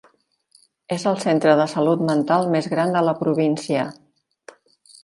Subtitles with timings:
[0.95, 3.87] És el centre de salut mental més gran de la província.